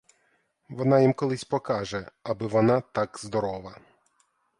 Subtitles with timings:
[0.69, 3.77] Вона їм колись покаже, аби вона так здорова.